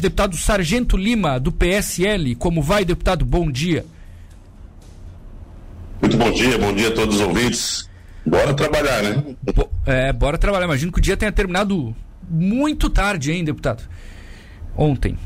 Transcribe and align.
Deputado 0.00 0.36
Sargento 0.36 0.96
Lima, 0.96 1.40
do 1.40 1.50
PSL. 1.50 2.36
Como 2.36 2.62
vai, 2.62 2.84
deputado? 2.84 3.24
Bom 3.24 3.50
dia. 3.50 3.84
Muito 6.00 6.16
bom 6.16 6.30
dia, 6.30 6.56
bom 6.56 6.72
dia 6.72 6.90
a 6.90 6.94
todos 6.94 7.16
os 7.16 7.20
ouvintes. 7.20 7.90
Bora 8.24 8.54
trabalhar, 8.54 9.02
né? 9.02 9.36
É, 9.84 10.12
bora 10.12 10.38
trabalhar. 10.38 10.66
Imagino 10.66 10.92
que 10.92 11.00
o 11.00 11.02
dia 11.02 11.16
tenha 11.16 11.32
terminado 11.32 11.96
muito 12.30 12.88
tarde, 12.88 13.32
hein, 13.32 13.42
deputado? 13.42 13.82
Ontem. 14.76 15.18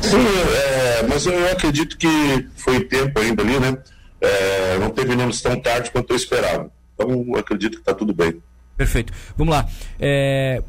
Sim, 0.00 0.16
é, 0.56 1.06
mas 1.06 1.26
eu 1.26 1.52
acredito 1.52 1.98
que 1.98 2.08
foi 2.56 2.84
tempo 2.84 3.20
ainda 3.20 3.42
ali, 3.42 3.60
né? 3.60 3.76
É, 4.18 4.78
não 4.78 4.88
terminamos 4.88 5.42
tão 5.42 5.60
tarde 5.60 5.90
quanto 5.90 6.08
eu 6.08 6.16
esperava. 6.16 6.72
Então, 6.94 7.10
eu 7.28 7.36
acredito 7.36 7.72
que 7.72 7.80
está 7.80 7.92
tudo 7.92 8.14
bem. 8.14 8.40
Perfeito. 8.80 9.12
Vamos 9.36 9.54
lá. 9.54 9.68
É, 9.98 10.62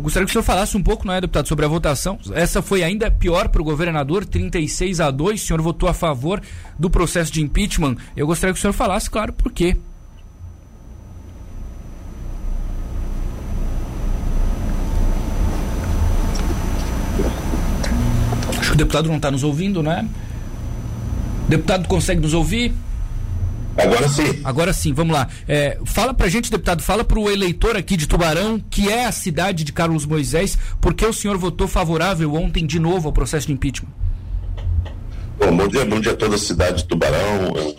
gostaria 0.00 0.24
que 0.24 0.30
o 0.30 0.32
senhor 0.32 0.42
falasse 0.42 0.74
um 0.78 0.82
pouco, 0.82 1.06
não 1.06 1.12
é, 1.12 1.20
deputado, 1.20 1.46
sobre 1.46 1.66
a 1.66 1.68
votação. 1.68 2.18
Essa 2.32 2.62
foi 2.62 2.82
ainda 2.82 3.10
pior 3.10 3.50
para 3.50 3.60
o 3.60 3.64
governador, 3.66 4.24
36 4.24 4.98
a 4.98 5.10
2. 5.10 5.42
O 5.42 5.46
senhor 5.46 5.60
votou 5.60 5.90
a 5.90 5.92
favor 5.92 6.40
do 6.78 6.88
processo 6.88 7.30
de 7.30 7.42
impeachment. 7.42 7.96
Eu 8.16 8.26
gostaria 8.26 8.54
que 8.54 8.58
o 8.58 8.62
senhor 8.62 8.72
falasse, 8.72 9.10
claro, 9.10 9.34
por 9.34 9.52
quê. 9.52 9.76
Acho 18.58 18.70
que 18.70 18.74
o 18.74 18.78
deputado 18.78 19.06
não 19.10 19.16
está 19.16 19.30
nos 19.30 19.44
ouvindo, 19.44 19.82
não 19.82 19.92
é? 19.92 20.02
Deputado 21.46 21.86
consegue 21.88 22.22
nos 22.22 22.32
ouvir? 22.32 22.72
Agora 23.78 24.08
sim. 24.08 24.40
Agora 24.42 24.72
sim, 24.72 24.92
vamos 24.92 25.14
lá. 25.14 25.28
É, 25.46 25.78
fala 25.84 26.12
pra 26.12 26.28
gente, 26.28 26.50
deputado, 26.50 26.82
fala 26.82 27.04
pro 27.04 27.30
eleitor 27.30 27.76
aqui 27.76 27.96
de 27.96 28.08
Tubarão, 28.08 28.58
que 28.58 28.88
é 28.88 29.06
a 29.06 29.12
cidade 29.12 29.62
de 29.62 29.72
Carlos 29.72 30.04
Moisés, 30.04 30.58
por 30.80 30.94
que 30.94 31.06
o 31.06 31.12
senhor 31.12 31.38
votou 31.38 31.68
favorável 31.68 32.34
ontem 32.34 32.66
de 32.66 32.78
novo 32.78 33.08
ao 33.08 33.12
processo 33.12 33.46
de 33.46 33.52
impeachment? 33.52 33.92
Bom, 35.38 35.56
bom 35.56 35.68
dia, 35.68 35.84
bom 35.84 36.00
dia 36.00 36.12
a 36.12 36.16
toda 36.16 36.34
a 36.34 36.38
cidade 36.38 36.78
de 36.78 36.88
Tubarão. 36.88 37.76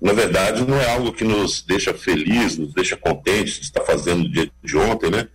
Na 0.00 0.12
verdade, 0.12 0.64
não 0.64 0.76
é 0.76 0.92
algo 0.92 1.12
que 1.12 1.24
nos 1.24 1.62
deixa 1.62 1.92
feliz, 1.92 2.56
nos 2.56 2.72
deixa 2.72 2.96
contentes 2.96 3.54
de 3.54 3.62
estar 3.62 3.80
fazendo 3.82 4.30
dia 4.30 4.48
de 4.62 4.76
ontem, 4.76 5.10
né? 5.10 5.26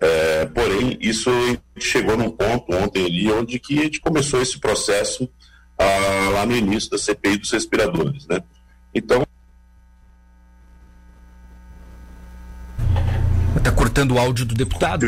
É, 0.00 0.46
porém, 0.46 0.96
isso 1.00 1.30
chegou 1.78 2.16
num 2.16 2.30
ponto 2.30 2.74
ontem 2.74 3.04
ali, 3.04 3.30
onde 3.30 3.58
que 3.58 3.78
a 3.78 3.82
gente 3.82 4.00
começou 4.00 4.40
esse 4.40 4.58
processo 4.58 5.28
ah, 5.78 6.30
lá 6.32 6.46
no 6.46 6.56
início 6.56 6.90
da 6.90 6.98
CPI 6.98 7.36
dos 7.36 7.50
respiradores, 7.50 8.26
né? 8.26 8.42
Então. 8.94 9.26
Está 13.56 13.70
cortando 13.72 14.12
o 14.12 14.18
áudio 14.18 14.44
do 14.44 14.54
deputado? 14.54 15.06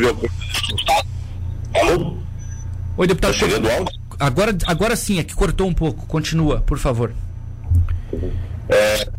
Alô? 1.73 2.17
Oi, 2.97 3.07
deputado. 3.07 3.33
Está 3.33 3.47
chegando 3.47 3.67
o 3.67 3.71
áudio? 3.71 3.99
Agora, 4.19 4.57
agora 4.65 4.95
sim, 4.95 5.19
é 5.19 5.23
que 5.23 5.35
cortou 5.35 5.67
um 5.67 5.73
pouco. 5.73 6.05
Continua, 6.07 6.61
por 6.61 6.79
favor. 6.79 7.13
É, 8.69 9.09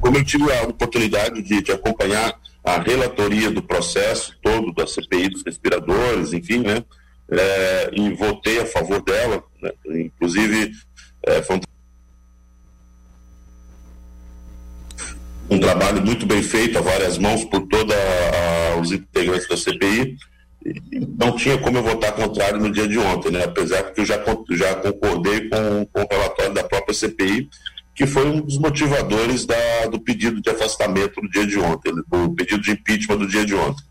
como 0.00 0.16
eu 0.16 0.24
tive 0.24 0.52
a 0.52 0.62
oportunidade 0.64 1.42
de, 1.42 1.62
de, 1.62 1.72
acompanhar 1.72 2.34
a 2.64 2.78
relatoria 2.80 3.50
do 3.50 3.62
processo 3.62 4.36
todo 4.42 4.72
da 4.74 4.86
CPI 4.86 5.28
dos 5.28 5.44
respiradores, 5.44 6.32
enfim, 6.32 6.58
né? 6.58 6.84
É, 7.30 7.90
e 7.92 8.12
votei 8.14 8.60
a 8.60 8.66
favor 8.66 9.00
dela, 9.02 9.42
né, 9.62 9.70
inclusive 9.86 10.72
é, 11.24 11.40
foi 11.42 11.56
um 11.56 11.60
um 15.50 15.59
trabalho 15.70 16.04
muito 16.04 16.26
bem 16.26 16.42
feito 16.42 16.78
a 16.78 16.80
várias 16.80 17.16
mãos 17.16 17.44
por 17.44 17.60
todos 17.68 17.94
os 18.80 18.90
integrantes 18.90 19.46
da 19.46 19.56
CPI. 19.56 20.16
Não 21.16 21.36
tinha 21.36 21.56
como 21.58 21.78
eu 21.78 21.82
votar 21.82 22.12
contrário 22.12 22.58
no 22.58 22.72
dia 22.72 22.88
de 22.88 22.98
ontem, 22.98 23.30
né? 23.30 23.44
apesar 23.44 23.84
que 23.84 24.00
eu 24.00 24.04
já, 24.04 24.16
já 24.50 24.74
concordei 24.74 25.48
com, 25.48 25.86
com 25.86 26.02
o 26.02 26.06
relatório 26.10 26.54
da 26.54 26.64
própria 26.64 26.92
CPI, 26.92 27.48
que 27.94 28.04
foi 28.04 28.26
um 28.26 28.40
dos 28.40 28.58
motivadores 28.58 29.46
da, 29.46 29.86
do 29.90 30.00
pedido 30.00 30.42
de 30.42 30.50
afastamento 30.50 31.22
no 31.22 31.30
dia 31.30 31.46
de 31.46 31.58
ontem, 31.58 31.94
né? 31.94 32.02
do 32.10 32.34
pedido 32.34 32.62
de 32.62 32.72
impeachment 32.72 33.18
do 33.18 33.28
dia 33.28 33.46
de 33.46 33.54
ontem. 33.54 33.84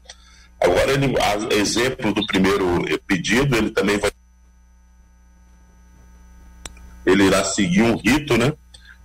Agora, 0.61 0.91
ele, 0.91 1.15
a 1.17 1.55
exemplo 1.55 2.13
do 2.13 2.27
primeiro 2.27 2.83
pedido, 3.07 3.55
ele 3.55 3.69
também 3.69 3.97
vai. 3.97 4.11
Ele 7.05 7.23
irá 7.23 7.45
seguir 7.45 7.83
um 7.83 7.95
rito, 7.95 8.37
né? 8.37 8.51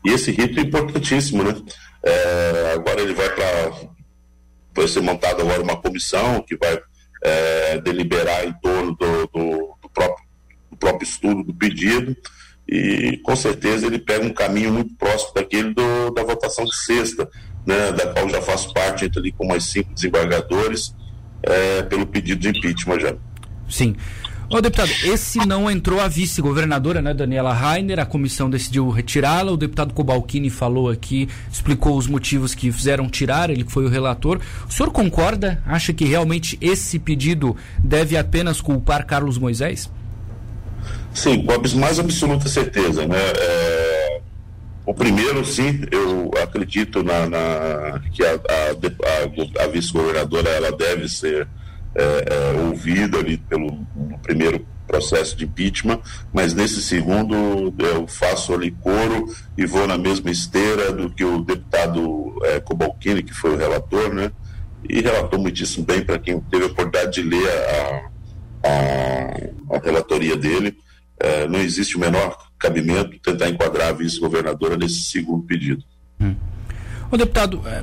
E 0.05 0.11
esse 0.11 0.33
rito 0.33 0.59
é 0.59 0.63
importantíssimo, 0.63 1.45
né? 1.45 1.55
É, 2.05 2.73
agora 2.75 3.01
ele 3.01 3.15
vai 3.15 3.29
para. 3.35 3.73
Vai 4.77 4.89
ser 4.89 5.01
montada 5.01 5.43
agora 5.43 5.63
uma 5.63 5.77
comissão 5.77 6.43
que 6.43 6.57
vai 6.57 6.79
é, 7.23 7.79
deliberar 7.79 8.45
em 8.45 8.53
torno 8.55 8.95
do, 8.97 9.27
do, 9.29 9.79
do, 9.81 9.89
próprio, 9.89 10.27
do 10.71 10.77
próprio 10.77 11.07
estudo 11.07 11.45
do 11.45 11.55
pedido 11.55 12.17
e 12.69 13.19
com 13.23 13.37
certeza 13.37 13.87
ele 13.87 13.99
pega 13.99 14.25
um 14.25 14.33
caminho 14.33 14.73
muito 14.73 14.95
próximo 14.97 15.33
daquele 15.35 15.73
do, 15.75 16.11
da 16.11 16.23
votação 16.23 16.65
de 16.65 16.77
sexta, 16.77 17.29
né, 17.67 17.93
da 17.93 18.13
qual 18.13 18.29
já 18.29 18.41
faço 18.43 18.73
parte, 18.73 19.05
entre 19.05 19.21
ali 19.21 19.33
com 19.33 19.47
mais 19.47 19.65
cinco 19.65 19.93
desembargadores, 19.95 20.95
é, 21.43 21.83
pelo 21.83 22.07
pedido 22.07 22.41
de 22.41 22.49
impeachment 22.49 23.01
já. 23.01 23.15
Sim. 23.69 23.97
Ô, 24.51 24.61
deputado, 24.61 24.91
esse 25.05 25.39
não 25.47 25.71
entrou 25.71 26.01
a 26.01 26.07
vice-governadora, 26.07 27.01
né, 27.01 27.15
Daniela 27.15 27.53
Rainer, 27.53 27.99
a 27.99 28.07
comissão 28.07 28.51
decidiu 28.51 28.91
retirá-la, 28.91 29.51
o 29.51 29.57
deputado 29.57 29.95
Cobalcini 29.95 30.51
falou 30.51 30.91
aqui, 30.91 31.29
explicou 31.51 31.97
os 31.97 32.07
motivos 32.07 32.55
que 32.55 32.71
fizeram 32.71 33.09
tirar, 33.09 33.49
ele 33.49 33.65
foi 33.65 33.85
o 33.85 33.89
relator. 33.89 34.41
O 34.69 34.73
senhor 34.73 34.91
concorda? 34.91 35.63
Acha 35.67 35.93
que 35.93 36.05
realmente 36.05 36.59
esse 36.61 36.99
pedido 36.99 37.57
deve 37.79 38.17
apenas 38.17 38.61
culpar 38.61 39.07
Carlos 39.07 39.39
Moisés? 39.39 39.91
Sim, 41.15 41.43
com 41.45 41.53
a 41.53 41.79
mais 41.79 41.99
absoluta 41.99 42.49
certeza, 42.49 43.07
né? 43.07 43.17
É... 43.19 44.21
O 44.87 44.93
primeiro, 44.93 45.43
sim, 45.47 45.81
eu 45.91 46.31
acredito 46.43 47.03
na, 47.03 47.27
na 47.27 48.01
que 48.13 48.23
a, 48.23 48.33
a, 48.35 49.63
a, 49.63 49.65
a 49.65 49.67
vice-governadora 49.69 50.51
ela 50.51 50.71
deve 50.71 51.09
ser 51.09 51.49
é, 51.95 52.03
é, 52.03 52.61
ouvida 52.67 53.19
ali 53.19 53.37
pelo 53.37 53.87
primeiro 54.23 54.67
processo 54.87 55.37
de 55.37 55.45
impeachment, 55.45 56.01
mas 56.33 56.55
nesse 56.55 56.83
segundo 56.83 57.75
eu 57.79 58.07
faço 58.07 58.53
ali 58.53 58.71
coro 58.71 59.27
e 59.57 59.65
vou 59.65 59.87
na 59.87 59.97
mesma 59.97 60.31
esteira 60.31 60.93
do 60.93 61.11
que 61.11 61.25
o 61.25 61.41
deputado 61.43 62.39
é, 62.45 62.61
Cobalcini, 62.61 63.23
que 63.23 63.33
foi 63.33 63.55
o 63.55 63.57
relator, 63.57 64.13
né? 64.13 64.31
E 64.89 65.01
relatou 65.01 65.39
muitíssimo 65.39 65.87
bem 65.87 66.03
para 66.05 66.19
quem 66.19 66.39
teve 66.41 66.65
a 66.65 66.67
oportunidade 66.67 67.23
de 67.23 67.23
ler 67.23 67.49
a, 67.49 68.11
a, 68.69 69.77
a 69.77 69.79
relatoria 69.83 70.37
dele. 70.37 70.77
É, 71.19 71.49
não 71.49 71.61
existe 71.61 71.97
o 71.97 72.01
menor 72.01 72.37
cabimento 72.59 73.19
tentar 73.21 73.49
enquadrar 73.49 73.89
a 73.89 73.93
vice-governadora 73.93 74.77
nesse 74.77 75.03
segundo 75.03 75.45
pedido. 75.45 75.83
Hum. 76.21 76.35
Deputado, 77.17 77.63
é, 77.67 77.83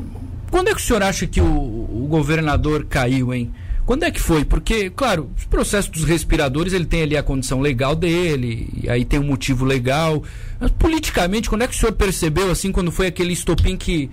quando 0.51 0.67
é 0.67 0.75
que 0.75 0.81
o 0.81 0.83
senhor 0.83 1.01
acha 1.01 1.25
que 1.25 1.39
o, 1.39 1.45
o 1.45 2.07
governador 2.09 2.85
caiu, 2.85 3.33
hein? 3.33 3.51
Quando 3.91 4.03
é 4.03 4.09
que 4.09 4.21
foi? 4.21 4.45
Porque, 4.45 4.89
claro, 4.89 5.29
o 5.43 5.49
processo 5.49 5.91
dos 5.91 6.05
respiradores, 6.05 6.71
ele 6.71 6.85
tem 6.85 7.01
ali 7.01 7.17
a 7.17 7.21
condição 7.21 7.59
legal 7.59 7.93
dele, 7.93 8.69
e 8.81 8.89
aí 8.89 9.03
tem 9.03 9.19
um 9.19 9.25
motivo 9.25 9.65
legal. 9.65 10.23
Mas 10.57 10.71
politicamente, 10.71 11.49
quando 11.49 11.63
é 11.63 11.67
que 11.67 11.75
o 11.75 11.77
senhor 11.77 11.91
percebeu, 11.91 12.49
assim, 12.49 12.71
quando 12.71 12.89
foi 12.89 13.07
aquele 13.07 13.33
estopim 13.33 13.75
que 13.75 14.09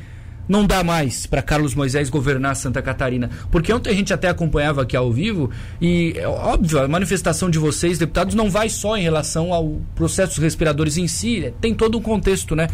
não 0.49 0.67
dá 0.67 0.83
mais 0.83 1.27
para 1.27 1.41
Carlos 1.43 1.77
Moisés 1.77 2.11
governar 2.11 2.56
Santa 2.56 2.83
Catarina? 2.83 3.31
Porque 3.53 3.72
ontem 3.72 3.91
a 3.91 3.94
gente 3.94 4.12
até 4.12 4.28
acompanhava 4.28 4.83
aqui 4.83 4.97
ao 4.97 5.12
vivo, 5.12 5.49
e 5.81 6.15
é 6.17 6.27
óbvio, 6.27 6.81
a 6.81 6.88
manifestação 6.88 7.49
de 7.49 7.61
vocês, 7.61 7.99
deputados, 7.99 8.34
não 8.34 8.50
vai 8.50 8.69
só 8.69 8.97
em 8.97 9.03
relação 9.03 9.55
ao 9.55 9.81
processo 9.94 10.34
dos 10.34 10.43
respiradores 10.43 10.97
em 10.97 11.06
si, 11.06 11.55
tem 11.61 11.72
todo 11.72 11.97
um 11.99 12.03
contexto, 12.03 12.56
né? 12.56 12.67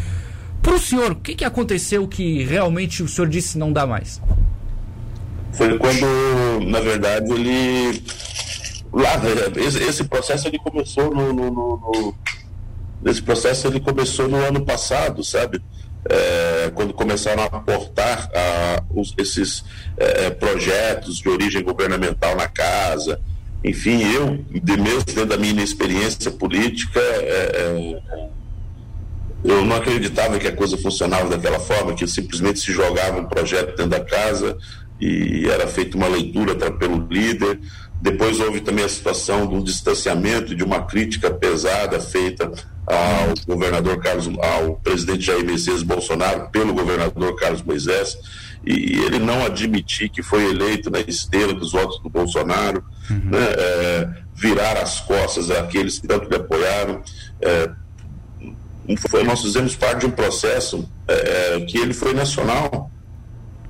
Para 0.59 0.73
o 0.73 0.79
senhor, 0.79 1.11
o 1.11 1.15
que, 1.17 1.35
que 1.35 1.45
aconteceu 1.45 2.07
que 2.07 2.41
realmente 2.41 3.03
o 3.03 3.07
senhor 3.07 3.27
disse 3.29 3.59
não 3.59 3.71
dá 3.71 3.85
mais? 3.85 4.19
Foi 5.55 5.77
quando, 5.77 6.65
na 6.65 6.79
verdade, 6.79 7.31
ele. 7.31 8.03
Lá, 8.91 9.21
esse, 9.57 9.83
esse 9.83 10.03
processo 10.05 10.47
ele 10.47 10.59
começou 10.59 11.13
no, 11.13 11.33
no, 11.33 11.51
no, 11.51 11.77
no, 11.77 12.15
Esse 13.09 13.21
processo 13.21 13.67
ele 13.67 13.79
começou 13.79 14.27
no 14.27 14.37
ano 14.37 14.65
passado, 14.65 15.23
sabe? 15.23 15.61
É, 16.07 16.71
quando 16.73 16.93
começaram 16.93 17.43
a 17.43 17.45
aportar 17.47 18.29
a, 18.33 18.83
os, 18.93 19.13
esses 19.17 19.65
é, 19.97 20.29
projetos 20.29 21.17
de 21.17 21.27
origem 21.29 21.63
governamental 21.63 22.35
na 22.35 22.47
casa. 22.47 23.19
Enfim, 23.63 24.03
eu, 24.13 24.37
de 24.61 24.77
mesmo 24.77 25.03
dentro 25.03 25.25
da 25.25 25.37
minha 25.37 25.51
inexperiência 25.51 26.29
política, 26.29 26.99
é, 26.99 28.01
é 28.03 28.35
eu 29.45 29.63
não 29.63 29.75
acreditava 29.75 30.39
que 30.39 30.47
a 30.47 30.55
coisa 30.55 30.75
funcionava 30.75 31.29
daquela 31.29 31.59
forma, 31.59 31.93
que 31.93 32.07
simplesmente 32.07 32.59
se 32.59 32.71
jogava 32.71 33.19
um 33.19 33.25
projeto 33.25 33.77
dentro 33.77 33.87
da 33.87 33.99
casa, 33.99 34.57
e 34.99 35.47
era 35.49 35.67
feita 35.67 35.97
uma 35.97 36.07
leitura 36.07 36.55
pelo 36.71 37.07
líder. 37.07 37.59
Depois 38.01 38.39
houve 38.39 38.61
também 38.61 38.85
a 38.85 38.89
situação 38.89 39.47
de 39.47 39.55
um 39.55 39.63
distanciamento, 39.63 40.55
de 40.55 40.63
uma 40.63 40.83
crítica 40.83 41.31
pesada 41.31 41.99
feita 41.99 42.51
ao 42.85 43.33
governador 43.47 43.99
Carlos, 43.99 44.29
ao 44.39 44.75
presidente 44.75 45.25
Jair 45.25 45.43
Messias 45.43 45.81
Bolsonaro 45.81 46.49
pelo 46.51 46.73
governador 46.73 47.35
Carlos 47.35 47.63
Moisés. 47.63 48.17
e 48.65 48.99
ele 49.05 49.19
não 49.19 49.45
admitir 49.45 50.09
que 50.09 50.23
foi 50.23 50.49
eleito 50.49 50.89
na 50.89 50.99
esteira 50.99 51.53
dos 51.53 51.71
votos 51.71 52.01
do 52.01 52.09
Bolsonaro, 52.09 52.83
uhum. 53.09 53.29
né, 53.29 53.39
é, 53.39 54.09
virar 54.33 54.77
as 54.77 54.99
costas 55.01 55.51
àqueles 55.51 55.99
que 55.99 56.07
tanto 56.07 56.27
lhe 56.27 56.35
apoiaram. 56.35 57.03
É, 57.41 57.69
foi, 59.09 59.23
nós 59.23 59.41
fizemos 59.41 59.75
parte 59.75 60.01
de 60.01 60.05
um 60.07 60.11
processo 60.11 60.87
é, 61.07 61.59
que 61.61 61.77
ele 61.77 61.93
foi 61.93 62.13
nacional. 62.13 62.91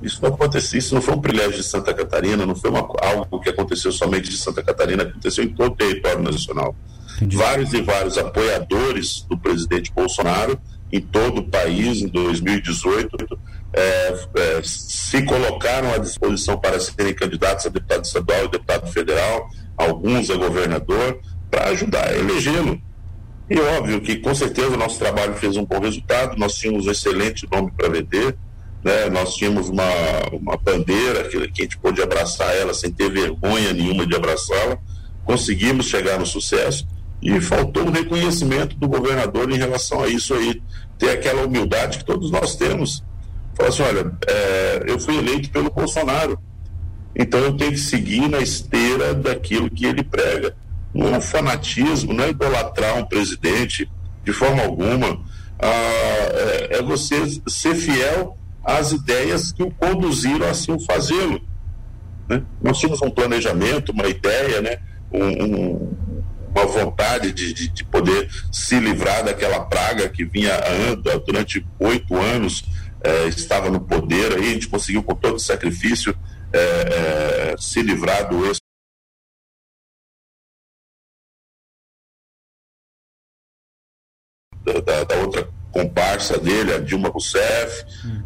Isso 0.02 0.22
não 0.22 0.30
aconteceu, 0.30 0.78
isso 0.78 0.94
não 0.94 1.02
foi 1.02 1.16
um 1.16 1.22
privilégio 1.22 1.58
de 1.58 1.64
Santa 1.64 1.94
Catarina, 1.94 2.46
não 2.46 2.56
foi 2.56 2.70
uma, 2.70 2.88
algo 3.02 3.40
que 3.40 3.50
aconteceu 3.50 3.92
somente 3.92 4.30
de 4.30 4.38
Santa 4.38 4.62
Catarina, 4.62 5.04
aconteceu 5.04 5.44
em 5.44 5.50
todo 5.50 5.74
o 5.74 5.76
território 5.76 6.22
nacional. 6.22 6.76
Entendi. 7.16 7.38
Vários 7.38 7.74
e 7.74 7.82
vários 7.82 8.18
apoiadores 8.18 9.22
do 9.30 9.38
presidente 9.38 9.92
Bolsonaro 9.92 10.60
em 10.92 11.02
todo 11.02 11.40
o 11.40 11.50
país 11.50 12.02
em 12.02 12.08
2018 12.08 13.40
é, 13.74 14.14
é, 14.36 14.62
se 14.64 15.22
colocaram 15.24 15.94
à 15.94 15.98
disposição 15.98 16.58
para 16.58 16.80
serem 16.80 17.14
candidatos 17.14 17.66
a 17.66 17.70
deputado 17.70 18.06
estadual 18.06 18.46
e 18.46 18.50
deputado 18.50 18.88
federal, 18.92 19.50
alguns 19.76 20.30
a 20.30 20.36
governador, 20.36 21.20
para 21.50 21.70
ajudar 21.70 22.08
a 22.08 22.18
elegê-lo. 22.18 22.82
E 23.50 23.60
óbvio 23.60 24.02
que 24.02 24.16
com 24.16 24.34
certeza 24.34 24.70
o 24.70 24.78
nosso 24.78 24.98
trabalho 24.98 25.34
fez 25.36 25.56
um 25.58 25.66
bom 25.66 25.80
resultado, 25.80 26.38
nós 26.38 26.56
tínhamos 26.56 26.88
um 26.88 26.92
excelente 26.92 27.48
nome 27.52 27.72
para 27.76 27.90
vender, 27.90 28.36
né? 28.86 29.10
nós 29.10 29.34
tínhamos 29.34 29.68
uma, 29.68 29.84
uma 30.32 30.56
bandeira 30.58 31.24
que, 31.24 31.48
que 31.48 31.62
a 31.62 31.64
gente 31.64 31.78
pôde 31.80 32.02
abraçar 32.04 32.56
ela 32.56 32.72
sem 32.72 32.92
ter 32.92 33.10
vergonha 33.10 33.74
nenhuma 33.74 34.06
de 34.06 34.16
abraçá-la, 34.16 34.78
conseguimos 35.26 35.88
chegar 35.88 36.20
no 36.20 36.26
sucesso 36.26 36.88
e 37.20 37.42
faltou 37.42 37.88
um 37.88 37.92
reconhecimento 37.92 38.78
do 38.78 38.88
governador 38.88 39.52
em 39.52 39.58
relação 39.58 40.04
a 40.04 40.08
isso 40.08 40.36
aí, 40.36 40.62
ter 41.00 41.10
aquela 41.10 41.44
humildade 41.44 41.98
que 41.98 42.06
todos 42.06 42.30
nós 42.30 42.56
temos. 42.56 43.04
Falar 43.56 43.70
assim, 43.70 43.82
olha, 43.82 44.12
é, 44.28 44.84
eu 44.86 45.00
fui 45.00 45.18
eleito 45.18 45.50
pelo 45.50 45.72
Bolsonaro, 45.72 46.38
então 47.16 47.40
eu 47.40 47.58
tenho 47.58 47.72
que 47.72 47.80
seguir 47.80 48.30
na 48.30 48.40
esteira 48.40 49.16
daquilo 49.16 49.70
que 49.70 49.86
ele 49.86 50.04
prega. 50.04 50.56
Não 50.94 51.16
é 51.16 51.20
fanatismo, 51.20 52.14
não 52.14 52.24
é 52.24 52.30
idolatrar 52.30 52.98
um 52.98 53.06
presidente 53.06 53.90
de 54.24 54.32
forma 54.32 54.62
alguma. 54.62 55.20
Ah, 55.58 56.30
é, 56.34 56.78
é, 56.78 56.82
você 56.84 57.16
ser 57.48 57.76
fiel 57.76 58.38
às 58.66 58.92
ideias 58.92 59.52
que 59.52 59.64
o 59.64 59.72
conduziram 59.72 60.48
a 60.48 60.50
assim 60.50 60.78
fazê-lo. 60.80 61.40
Né? 62.28 62.44
Nós 62.62 62.80
tínhamos 62.80 63.02
um 63.02 63.12
planejamento, 63.12 63.92
uma 63.92 64.08
ideia, 64.08 64.62
né? 64.62 64.80
um, 65.14 65.44
um 65.44 65.96
uma 66.56 66.66
vontade 66.66 67.34
de, 67.34 67.54
de, 67.54 67.68
de, 67.68 67.84
poder 67.84 68.30
se 68.50 68.80
livrar 68.80 69.26
daquela 69.26 69.66
praga 69.66 70.08
que 70.08 70.24
vinha 70.24 70.54
durante 71.26 71.68
oito 71.78 72.16
anos, 72.16 72.64
é, 73.04 73.28
estava 73.28 73.70
no 73.70 73.82
poder, 73.82 74.38
aí 74.38 74.52
a 74.52 74.54
gente 74.54 74.70
conseguiu 74.70 75.04
com 75.04 75.14
todo 75.14 75.38
sacrifício 75.38 76.18
é, 76.54 77.52
é, 77.52 77.56
se 77.60 77.82
livrar 77.82 78.30
do 78.30 78.46
ex 78.46 78.58
da, 84.64 85.04
da, 85.04 85.16
outra 85.18 85.55
comparsa 85.76 86.38
dele, 86.38 86.74
a 86.74 86.80
Dilma 86.80 87.10
Rousseff, 87.10 87.84
hum. 88.06 88.22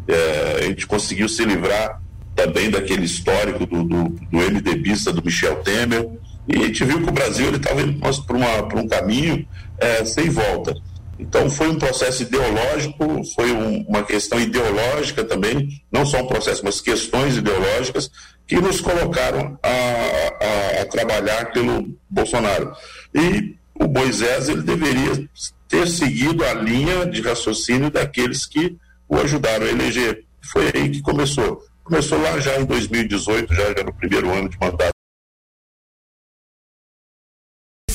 a 0.56 0.62
gente 0.62 0.86
conseguiu 0.86 1.28
se 1.28 1.44
livrar 1.44 2.00
também 2.36 2.70
daquele 2.70 3.04
histórico 3.04 3.66
do, 3.66 3.82
do, 3.82 4.04
do 4.08 4.38
MDBista 4.38 5.12
do 5.12 5.20
Michel 5.22 5.56
Temer, 5.56 6.08
e 6.46 6.56
a 6.56 6.66
gente 6.66 6.84
viu 6.84 7.02
que 7.02 7.08
o 7.08 7.12
Brasil 7.12 7.52
estava 7.52 7.82
indo 7.82 7.98
para 7.98 8.80
um 8.80 8.86
caminho 8.86 9.46
é, 9.78 10.04
sem 10.04 10.30
volta. 10.30 10.74
Então 11.18 11.50
foi 11.50 11.68
um 11.68 11.74
processo 11.78 12.22
ideológico, 12.22 13.22
foi 13.34 13.50
um, 13.52 13.84
uma 13.86 14.04
questão 14.04 14.40
ideológica 14.40 15.24
também, 15.24 15.68
não 15.90 16.06
só 16.06 16.22
um 16.22 16.26
processo, 16.26 16.64
mas 16.64 16.80
questões 16.80 17.36
ideológicas 17.36 18.10
que 18.46 18.60
nos 18.60 18.80
colocaram 18.80 19.58
a, 19.62 19.68
a, 19.68 20.82
a 20.82 20.86
trabalhar 20.86 21.52
pelo 21.52 21.94
Bolsonaro. 22.08 22.72
E 23.12 23.56
o 23.74 23.86
Moisés 23.88 24.48
ele 24.48 24.62
deveria 24.62 25.28
ter 25.70 25.88
seguido 25.88 26.44
a 26.44 26.52
linha 26.52 27.06
de 27.06 27.22
raciocínio 27.22 27.90
daqueles 27.90 28.44
que 28.44 28.76
o 29.08 29.16
ajudaram 29.16 29.64
a 29.64 29.70
eleger. 29.70 30.24
Foi 30.42 30.64
aí 30.74 30.90
que 30.90 31.00
começou. 31.00 31.62
Começou 31.84 32.20
lá 32.20 32.38
já 32.40 32.60
em 32.60 32.64
2018, 32.64 33.54
já, 33.54 33.62
já 33.72 33.84
no 33.84 33.94
primeiro 33.94 34.30
ano 34.30 34.48
de 34.48 34.58
mandato 34.58 34.99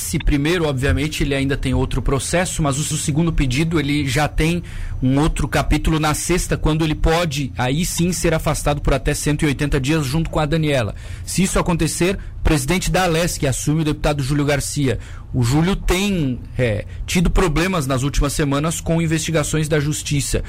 Esse 0.06 0.19
primeiro, 0.19 0.68
obviamente, 0.68 1.24
ele 1.24 1.34
ainda 1.34 1.57
tem 1.57 1.74
outro 1.74 2.00
processo, 2.00 2.62
mas 2.62 2.78
o 2.78 2.96
segundo 2.96 3.34
pedido 3.34 3.80
ele 3.80 4.07
já 4.07 4.28
tem 4.28 4.62
um 5.02 5.18
outro 5.19 5.48
capítulo 5.48 6.00
na 6.00 6.13
sexta, 6.13 6.56
quando 6.56 6.86
ele 6.86 6.94
pode 6.94 7.52
aí 7.57 7.84
sim 7.84 8.13
ser 8.13 8.31
afastado 8.31 8.81
por 8.81 8.94
até 8.94 9.16
180 9.16 9.80
dias 9.80 10.06
junto 10.06 10.30
com 10.30 10.40
a 10.40 10.46
Daniela. 10.46 10.94
Se 11.25 11.42
isso 11.42 11.57
acontecer, 11.57 12.19
presidente 12.44 12.92
da 12.92 13.06
Alesc 13.06 13.48
assume 13.48 13.81
o 13.81 13.84
deputado 13.84 14.22
Júlio 14.22 14.46
Garcia. 14.46 15.00
O 15.34 15.44
Júlio 15.44 15.75
tem 15.75 16.40
é, 16.56 16.86
tido 17.08 17.31
problemas 17.31 17.88
nas 17.88 18.04
últimas 18.04 18.31
semanas 18.34 18.80
com 18.80 19.01
investigações 19.01 19.68
da 19.68 19.80
justiça. 19.80 20.44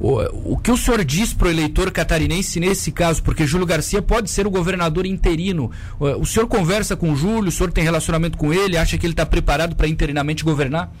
O, 0.00 0.54
o 0.54 0.58
que 0.58 0.70
o 0.70 0.76
senhor 0.76 1.04
diz 1.04 1.32
para 1.32 1.48
o 1.48 1.50
eleitor 1.50 1.90
catarinense 1.90 2.58
nesse 2.58 2.90
caso? 2.90 3.22
Porque 3.22 3.46
Júlio 3.46 3.66
Garcia 3.66 4.02
pode 4.02 4.30
ser 4.30 4.46
o 4.46 4.50
governador 4.50 5.06
interino. 5.06 5.70
O, 5.98 6.26
senhor 6.26 6.46
conversa 6.46 6.96
com 6.96 7.12
o 7.12 7.16
Júlio, 7.16 7.48
o 7.48 7.52
senhor 7.52 7.72
tem 7.72 7.84
relacionamento 7.84 8.36
com 8.36 8.52
ele, 8.52 8.76
acha 8.76 8.98
que 8.98 9.06
ele 9.06 9.12
está 9.12 9.24
preparado 9.24 9.76
para 9.76 9.88
interinamente 9.88 10.44
governar? 10.44 10.92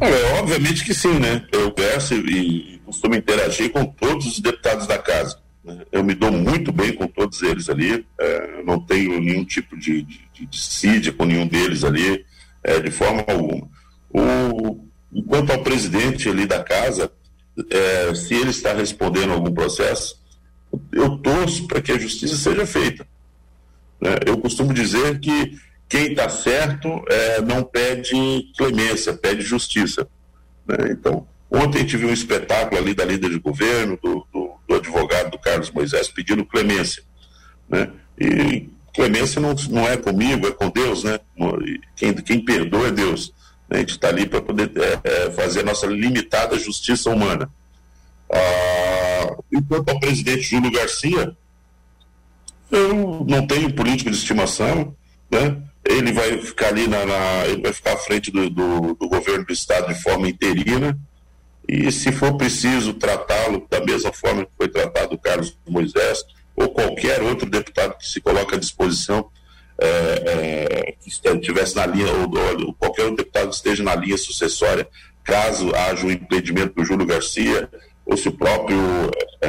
Olha, 0.00 0.40
obviamente 0.40 0.84
que 0.84 0.94
sim, 0.94 1.18
né? 1.18 1.46
Eu 1.52 1.70
converso 1.70 2.14
e, 2.14 2.74
e 2.74 2.78
costumo 2.84 3.14
interagir 3.14 3.70
com 3.70 3.84
todos 3.84 4.26
os 4.26 4.40
deputados 4.40 4.86
da 4.86 4.98
casa. 4.98 5.38
Né? 5.64 5.78
Eu 5.92 6.02
me 6.02 6.14
dou 6.14 6.32
muito 6.32 6.72
bem 6.72 6.92
com 6.92 7.06
todos 7.06 7.40
eles 7.42 7.68
ali, 7.68 8.04
é, 8.18 8.62
não 8.64 8.80
tenho 8.80 9.20
nenhum 9.20 9.44
tipo 9.44 9.78
de, 9.78 10.02
de, 10.02 11.00
de 11.00 11.12
com 11.12 11.24
nenhum 11.24 11.46
deles 11.46 11.84
ali, 11.84 12.24
é, 12.64 12.80
de 12.80 12.90
forma 12.90 13.24
alguma. 13.28 13.68
O, 14.10 14.81
Enquanto 15.12 15.50
ao 15.50 15.62
presidente 15.62 16.28
ali 16.28 16.46
da 16.46 16.62
casa, 16.62 17.10
é, 17.70 18.14
se 18.14 18.34
ele 18.34 18.50
está 18.50 18.72
respondendo 18.72 19.32
algum 19.32 19.52
processo, 19.52 20.20
eu 20.90 21.18
torço 21.18 21.66
para 21.66 21.82
que 21.82 21.92
a 21.92 21.98
justiça 21.98 22.36
seja 22.36 22.66
feita. 22.66 23.06
Né? 24.00 24.10
Eu 24.26 24.38
costumo 24.38 24.72
dizer 24.72 25.20
que 25.20 25.56
quem 25.88 26.12
está 26.12 26.28
certo 26.28 26.88
é, 27.08 27.42
não 27.42 27.62
pede 27.62 28.50
clemência, 28.56 29.12
pede 29.12 29.42
justiça. 29.42 30.08
Né? 30.66 30.76
Então, 30.92 31.26
ontem 31.50 31.84
viu 31.84 32.08
um 32.08 32.12
espetáculo 32.12 32.80
ali 32.80 32.94
da 32.94 33.04
líder 33.04 33.30
de 33.30 33.38
governo, 33.38 33.98
do, 34.02 34.26
do, 34.32 34.54
do 34.66 34.74
advogado 34.74 35.30
do 35.30 35.38
Carlos 35.38 35.70
Moisés, 35.70 36.08
pedindo 36.08 36.46
clemência. 36.46 37.02
Né? 37.68 37.90
E 38.18 38.70
clemência 38.94 39.40
não, 39.40 39.54
não 39.70 39.86
é 39.86 39.96
comigo, 39.96 40.46
é 40.46 40.52
com 40.52 40.70
Deus, 40.70 41.04
né? 41.04 41.18
Quem, 41.96 42.12
quem 42.14 42.44
perdoa 42.44 42.88
é 42.88 42.90
Deus. 42.90 43.32
A 43.72 43.78
gente 43.78 43.92
está 43.92 44.08
ali 44.08 44.26
para 44.26 44.42
poder 44.42 44.70
é, 44.76 45.00
é, 45.02 45.30
fazer 45.30 45.60
a 45.60 45.64
nossa 45.64 45.86
limitada 45.86 46.58
justiça 46.58 47.08
humana. 47.08 47.50
Ah, 48.30 49.36
enquanto 49.50 49.88
ao 49.88 49.98
presidente 49.98 50.42
Júlio 50.42 50.70
Garcia, 50.70 51.34
eu 52.70 53.24
não 53.26 53.46
tenho 53.46 53.72
político 53.72 54.10
de 54.10 54.16
estimação, 54.16 54.94
né? 55.30 55.56
Ele 55.84 56.12
vai 56.12 56.38
ficar 56.38 56.68
ali 56.68 56.86
na, 56.86 57.06
na 57.06 57.46
ele 57.46 57.62
vai 57.62 57.72
ficar 57.72 57.94
à 57.94 57.96
frente 57.96 58.30
do, 58.30 58.50
do, 58.50 58.94
do, 58.94 59.08
governo 59.08 59.44
do 59.44 59.52
estado 59.52 59.88
de 59.88 60.00
forma 60.00 60.28
interina 60.28 60.96
e 61.66 61.90
se 61.90 62.12
for 62.12 62.36
preciso 62.36 62.94
tratá-lo 62.94 63.66
da 63.68 63.80
mesma 63.84 64.12
forma 64.12 64.44
que 64.44 64.52
foi 64.56 64.68
tratado 64.68 65.14
o 65.14 65.18
Carlos 65.18 65.56
Moisés 65.66 66.22
ou 66.54 66.68
qualquer 66.68 67.20
outro 67.22 67.48
deputado 67.48 67.96
que 67.98 68.06
se 68.06 68.20
coloque 68.20 68.54
à 68.54 68.58
disposição 68.58 69.28
é, 69.82 70.22
é, 70.26 70.92
que 70.92 71.08
estivesse 71.08 71.74
na 71.74 71.86
linha, 71.86 72.06
ou, 72.12 72.66
ou, 72.66 72.74
qualquer 72.74 73.10
deputado 73.10 73.48
que 73.48 73.56
esteja 73.56 73.82
na 73.82 73.94
linha 73.94 74.16
sucessória, 74.16 74.88
caso 75.24 75.74
haja 75.74 76.06
um 76.06 76.10
impedimento 76.10 76.74
do 76.74 76.84
Júlio 76.84 77.06
Garcia, 77.06 77.68
ou 78.06 78.16
se 78.16 78.28
o 78.28 78.32
próprio 78.32 78.78
é, 79.40 79.48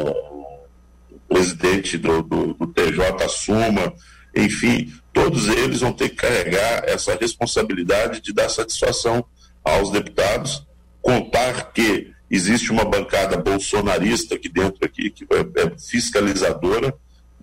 presidente 1.27 1.97
do, 1.97 2.21
do, 2.23 2.53
do 2.53 2.67
TJ 2.67 3.23
assuma, 3.23 3.93
enfim, 4.35 4.91
todos 5.11 5.47
eles 5.47 5.81
vão 5.81 5.93
ter 5.93 6.09
que 6.09 6.15
carregar 6.15 6.83
essa 6.87 7.15
responsabilidade 7.15 8.21
de 8.21 8.33
dar 8.33 8.49
satisfação 8.49 9.23
aos 9.63 9.91
deputados, 9.91 10.65
contar 11.01 11.71
que 11.71 12.11
existe 12.29 12.71
uma 12.71 12.85
bancada 12.85 13.37
bolsonarista 13.37 14.35
aqui 14.35 14.49
dentro 14.49 14.83
aqui 14.83 15.11
que 15.11 15.23
é, 15.25 15.61
é 15.61 15.77
fiscalizadora 15.77 16.93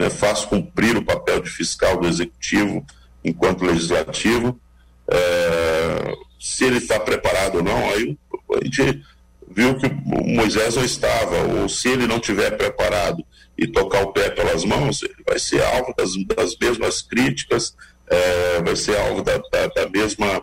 né, 0.00 0.08
faz 0.08 0.46
cumprir 0.46 0.96
o 0.96 1.04
papel 1.04 1.42
de 1.42 1.50
fiscal 1.50 1.98
do 1.98 2.08
executivo 2.08 2.82
enquanto 3.22 3.66
legislativo. 3.66 4.58
É, 5.06 6.14
se 6.40 6.64
ele 6.64 6.78
está 6.78 6.98
preparado 6.98 7.56
ou 7.56 7.62
não, 7.62 7.90
aí 7.90 8.16
a 8.54 8.64
gente 8.64 9.02
viu 9.46 9.76
que 9.76 9.86
o 9.86 10.26
Moisés 10.26 10.76
não 10.76 10.84
estava, 10.84 11.36
ou 11.60 11.68
se 11.68 11.90
ele 11.90 12.06
não 12.06 12.18
tiver 12.18 12.56
preparado 12.56 13.22
e 13.58 13.66
tocar 13.66 14.02
o 14.02 14.12
pé 14.12 14.30
pelas 14.30 14.64
mãos, 14.64 15.02
ele 15.02 15.22
vai 15.26 15.38
ser 15.38 15.62
alvo 15.62 15.92
das, 15.94 16.12
das 16.34 16.56
mesmas 16.56 17.02
críticas, 17.02 17.76
é, 18.08 18.62
vai 18.62 18.76
ser 18.76 18.96
alvo 18.96 19.20
da, 19.20 19.36
da, 19.36 19.66
da 19.66 19.88
mesma 19.90 20.42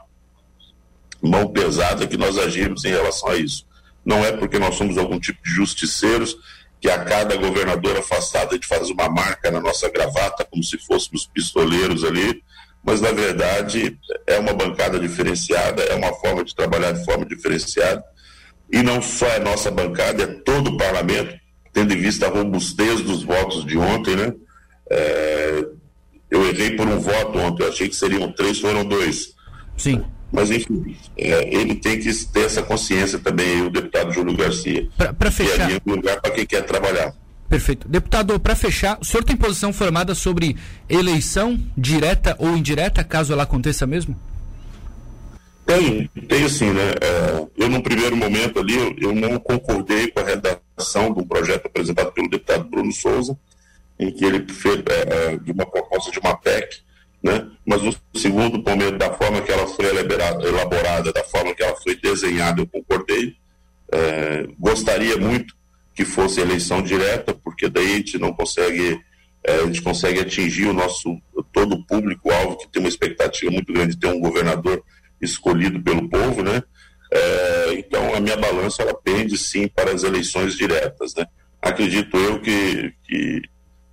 mão 1.19 1.47
pesada 1.47 2.05
que 2.05 2.15
nós 2.15 2.37
agimos 2.37 2.85
em 2.85 2.89
relação 2.89 3.29
a 3.29 3.35
isso. 3.37 3.65
Não 4.05 4.23
é 4.23 4.31
porque 4.31 4.59
nós 4.59 4.75
somos 4.75 4.99
algum 4.99 5.19
tipo 5.19 5.41
de 5.43 5.49
justiceiros 5.49 6.37
que 6.79 6.89
a 6.89 7.03
cada 7.03 7.35
governador 7.35 7.97
afastado 7.97 8.51
a 8.51 8.53
gente 8.53 8.67
faz 8.67 8.89
uma 8.89 9.09
marca 9.09 9.49
na 9.49 9.59
nossa 9.59 9.89
gravata, 9.89 10.45
como 10.45 10.63
se 10.63 10.77
fôssemos 10.77 11.27
pistoleiros 11.27 12.03
ali, 12.03 12.43
mas 12.83 13.01
na 13.01 13.11
verdade 13.11 13.97
é 14.25 14.37
uma 14.39 14.53
bancada 14.53 14.99
diferenciada, 14.99 15.83
é 15.83 15.95
uma 15.95 16.13
forma 16.13 16.43
de 16.43 16.55
trabalhar 16.55 16.91
de 16.91 17.03
forma 17.03 17.25
diferenciada, 17.25 18.03
e 18.71 18.83
não 18.83 19.01
só 19.01 19.27
é 19.27 19.39
nossa 19.39 19.71
bancada, 19.71 20.23
é 20.23 20.27
todo 20.27 20.71
o 20.71 20.77
parlamento, 20.77 21.35
tendo 21.73 21.93
em 21.93 21.97
vista 21.97 22.27
a 22.27 22.29
robustez 22.29 23.01
dos 23.01 23.23
votos 23.23 23.65
de 23.65 23.77
ontem, 23.77 24.15
né? 24.15 24.33
É, 24.89 25.65
eu 26.29 26.47
errei 26.47 26.75
por 26.75 26.87
um 26.87 26.99
voto 26.99 27.37
ontem, 27.39 27.63
eu 27.63 27.69
achei 27.69 27.87
que 27.87 27.95
seriam 27.95 28.31
três, 28.31 28.59
foram 28.59 28.83
dois. 28.83 29.36
Sim. 29.77 30.03
Mas, 30.31 30.51
enfim, 30.51 30.95
é, 31.17 31.55
ele 31.55 31.75
tem 31.75 31.99
que 31.99 32.13
ter 32.25 32.41
essa 32.41 32.61
consciência 32.61 33.17
também, 33.17 33.61
o 33.61 33.69
deputado 33.69 34.11
Júlio 34.11 34.35
Garcia. 34.35 34.87
Para 35.17 35.31
fechar. 35.31 35.67
Que 35.67 35.75
é 35.75 35.81
um 35.85 35.95
lugar 35.95 36.19
para 36.19 36.31
quem 36.31 36.45
quer 36.45 36.63
trabalhar. 36.63 37.13
Perfeito. 37.47 37.87
Deputado, 37.87 38.37
para 38.39 38.55
fechar, 38.55 38.97
o 38.99 39.05
senhor 39.05 39.23
tem 39.23 39.37
posição 39.37 39.71
formada 39.71 40.13
sobre 40.13 40.57
eleição 40.89 41.57
direta 41.77 42.35
ou 42.39 42.57
indireta, 42.57 43.05
caso 43.05 43.31
ela 43.31 43.43
aconteça 43.43 43.87
mesmo? 43.87 44.19
Tem, 45.65 46.09
tem 46.27 46.49
sim, 46.49 46.71
né? 46.71 46.91
É, 47.01 47.45
eu, 47.57 47.69
num 47.69 47.81
primeiro 47.81 48.15
momento 48.17 48.59
ali, 48.59 48.75
eu, 49.01 49.15
não 49.15 49.39
concordei 49.39 50.07
com 50.07 50.19
a 50.19 50.23
redação 50.23 51.09
um 51.09 51.25
projeto 51.25 51.67
apresentado 51.67 52.11
pelo 52.11 52.29
deputado 52.29 52.65
Bruno 52.65 52.91
Souza, 52.91 53.37
em 53.97 54.11
que 54.11 54.25
ele 54.25 54.45
fez 54.51 54.83
é, 54.89 55.33
é 55.33 55.37
de 55.37 55.51
uma 55.51 55.65
proposta 55.65 56.11
de 56.11 56.19
uma 56.19 56.35
PEC 56.35 56.85
né? 57.21 57.47
Mas 57.67 57.81
no 57.81 57.93
segundo 58.15 58.57
momento, 58.57 58.97
da 58.97 59.11
forma 59.11 59.41
que 59.41 59.51
ela 59.51 59.67
foi 59.67 59.87
elaborada, 59.87 61.11
da 61.11 61.23
forma 61.25 61.53
que 61.53 61.61
ela 61.61 61.75
foi 61.75 61.97
desenhada, 61.97 62.61
eu 62.61 62.67
concordei. 62.67 63.35
É, 63.91 64.47
gostaria 64.57 65.17
muito 65.17 65.53
que 65.93 66.05
fosse 66.05 66.39
eleição 66.39 66.81
direta, 66.81 67.33
porque 67.33 67.67
daí 67.67 67.85
a 67.85 67.97
gente 67.97 68.17
não 68.17 68.31
consegue, 68.31 68.97
é, 69.43 69.55
a 69.55 69.65
gente 69.65 69.81
consegue 69.81 70.21
atingir 70.21 70.67
o 70.67 70.73
nosso 70.73 71.21
todo 71.51 71.75
o 71.75 71.85
público-alvo 71.85 72.57
que 72.57 72.69
tem 72.69 72.81
uma 72.81 72.87
expectativa 72.87 73.51
muito 73.51 73.73
grande 73.73 73.95
de 73.95 73.99
ter 73.99 74.07
um 74.07 74.21
governador 74.21 74.81
escolhido 75.21 75.81
pelo 75.81 76.07
povo, 76.07 76.41
né? 76.41 76.63
É, 77.11 77.73
então 77.73 78.15
a 78.15 78.21
minha 78.21 78.37
balança 78.37 78.81
ela 78.81 78.93
pende 78.93 79.37
sim 79.37 79.67
para 79.67 79.91
as 79.91 80.03
eleições 80.03 80.55
diretas, 80.55 81.13
né? 81.15 81.25
Acredito 81.61 82.15
eu 82.15 82.39
que, 82.39 82.93
que 83.03 83.41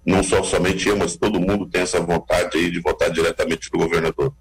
não 0.05 0.23
só 0.23 0.43
somente 0.43 0.89
eu, 0.89 0.97
mas 0.97 1.17
todo 1.17 1.41
mundo 1.41 1.67
tem 1.67 1.83
essa 1.83 2.01
vontade 2.01 2.59
aí 2.59 2.71
de 2.71 2.81
votar 2.81 3.11
diretamente 3.11 3.71
no 3.73 3.81
governador. 3.81 4.33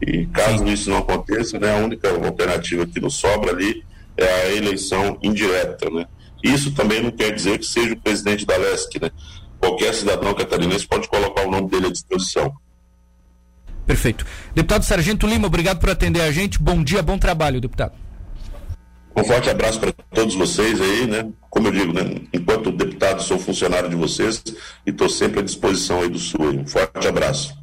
E 0.00 0.26
caso 0.26 0.66
isso 0.66 0.88
não 0.88 0.98
aconteça, 0.98 1.58
né, 1.58 1.74
a 1.74 1.84
única 1.84 2.08
alternativa 2.08 2.86
que 2.86 3.00
nos 3.00 3.14
sobra 3.14 3.50
ali 3.50 3.84
é 4.16 4.24
a 4.24 4.54
eleição 4.54 5.18
indireta, 5.22 5.90
né? 5.90 6.06
Isso 6.42 6.72
também 6.72 7.02
não 7.02 7.10
quer 7.10 7.34
dizer 7.34 7.58
que 7.58 7.66
seja 7.66 7.92
o 7.92 8.00
presidente 8.00 8.46
da 8.46 8.56
LESC, 8.56 8.98
né? 9.00 9.10
Qualquer 9.58 9.94
cidadão 9.94 10.32
catarinense 10.32 10.86
pode 10.86 11.06
colocar 11.06 11.46
o 11.46 11.50
nome 11.50 11.68
dele 11.68 11.86
à 11.86 11.90
disposição. 11.90 12.52
Perfeito. 13.86 14.24
Deputado 14.54 14.84
Sargento 14.84 15.26
Lima, 15.26 15.48
obrigado 15.48 15.80
por 15.80 15.90
atender 15.90 16.22
a 16.22 16.32
gente. 16.32 16.58
Bom 16.58 16.82
dia, 16.82 17.02
bom 17.02 17.18
trabalho, 17.18 17.60
deputado. 17.60 17.92
Um 19.20 19.24
forte 19.24 19.50
abraço 19.50 19.78
para 19.78 19.92
todos 20.14 20.34
vocês 20.34 20.80
aí, 20.80 21.06
né? 21.06 21.28
Como 21.50 21.68
eu 21.68 21.72
digo, 21.72 21.92
né? 21.92 22.22
Enquanto 22.32 22.72
deputado, 22.72 23.22
sou 23.22 23.38
funcionário 23.38 23.90
de 23.90 23.94
vocês 23.94 24.42
e 24.86 24.88
estou 24.88 25.10
sempre 25.10 25.40
à 25.40 25.42
disposição 25.42 26.00
aí 26.00 26.08
do 26.08 26.18
Sul. 26.18 26.46
Um 26.46 26.66
forte 26.66 27.06
abraço. 27.06 27.59